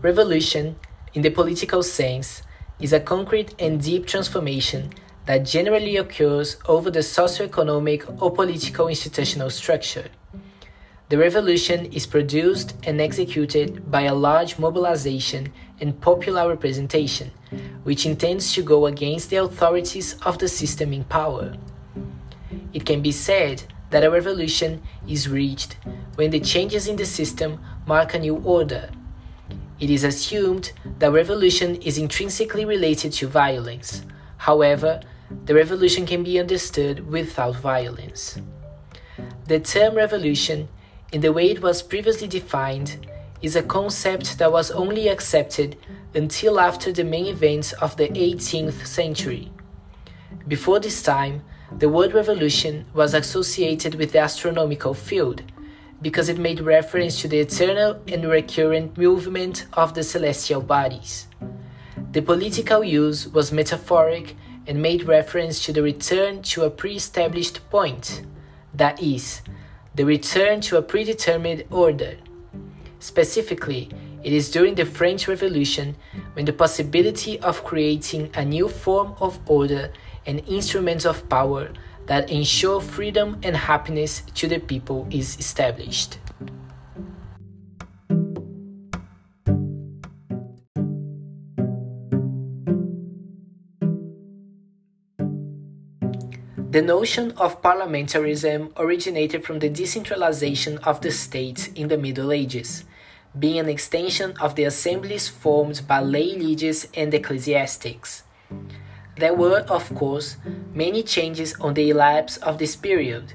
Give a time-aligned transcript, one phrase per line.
[0.00, 0.76] Revolution,
[1.12, 2.42] in the political sense,
[2.78, 4.92] is a concrete and deep transformation
[5.26, 10.04] that generally occurs over the socio-economic or political institutional structure.
[11.08, 17.32] The revolution is produced and executed by a large mobilization and popular representation,
[17.82, 21.56] which intends to go against the authorities of the system in power.
[22.72, 25.76] It can be said that a revolution is reached
[26.14, 28.90] when the changes in the system mark a new order
[29.80, 34.02] it is assumed that revolution is intrinsically related to violence.
[34.38, 35.00] However,
[35.44, 38.40] the revolution can be understood without violence.
[39.46, 40.68] The term revolution,
[41.12, 43.06] in the way it was previously defined,
[43.40, 45.76] is a concept that was only accepted
[46.14, 49.52] until after the main events of the 18th century.
[50.48, 51.42] Before this time,
[51.76, 55.42] the word revolution was associated with the astronomical field
[56.00, 61.26] because it made reference to the eternal and recurrent movement of the celestial bodies.
[62.12, 67.68] The political use was metaphoric and made reference to the return to a pre established
[67.70, 68.22] point,
[68.74, 69.42] that is,
[69.94, 72.16] the return to a predetermined order.
[73.00, 73.90] Specifically,
[74.22, 75.96] it is during the French Revolution
[76.34, 79.92] when the possibility of creating a new form of order
[80.26, 81.70] and instruments of power
[82.08, 86.18] that ensure freedom and happiness to the people is established.
[96.70, 102.84] The notion of parliamentarism originated from the decentralization of the state in the Middle Ages,
[103.38, 108.22] being an extension of the assemblies formed by lay leaders and ecclesiastics.
[109.18, 110.36] There were, of course,
[110.72, 113.34] many changes on the elapse of this period,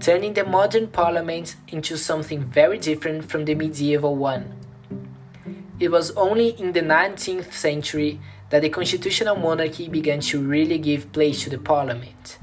[0.00, 4.56] turning the modern parliament into something very different from the medieval one.
[5.78, 11.12] It was only in the 19th century that the constitutional monarchy began to really give
[11.12, 12.38] place to the parliament.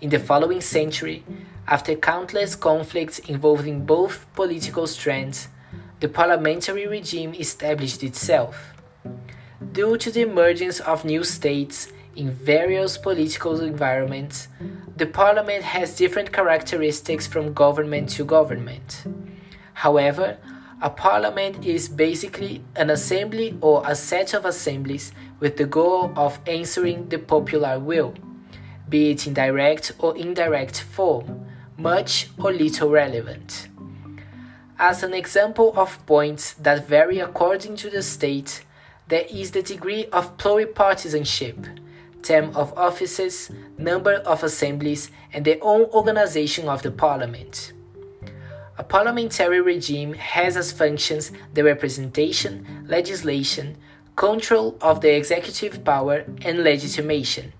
[0.00, 1.24] In the following century,
[1.66, 5.48] after countless conflicts involving both political strands,
[5.98, 8.74] the parliamentary regime established itself.
[9.72, 14.48] Due to the emergence of new states in various political environments,
[14.96, 19.04] the parliament has different characteristics from government to government.
[19.74, 20.38] However,
[20.80, 26.40] a parliament is basically an assembly or a set of assemblies with the goal of
[26.46, 28.14] answering the popular will,
[28.88, 31.46] be it in direct or indirect form,
[31.78, 33.68] much or little relevant.
[34.78, 38.64] As an example of points that vary according to the state,
[39.08, 41.81] there is the degree of pluripartisanship
[42.22, 47.72] term of offices, number of assemblies, and the own organization of the parliament.
[48.78, 53.76] A parliamentary regime has as functions the representation, legislation,
[54.16, 57.52] control of the executive power, and legitimation.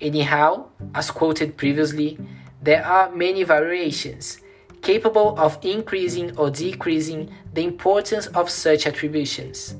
[0.00, 2.18] Anyhow, as quoted previously,
[2.62, 4.40] there are many variations
[4.82, 9.74] capable of increasing or decreasing the importance of such attributions.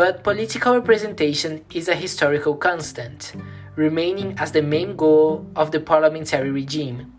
[0.00, 3.34] But political representation is a historical constant,
[3.76, 7.12] remaining as the main goal of the parliamentary regime.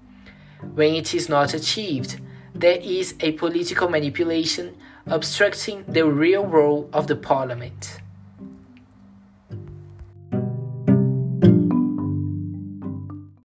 [0.74, 2.20] When it is not achieved,
[2.56, 8.00] there is a political manipulation obstructing the real role of the parliament.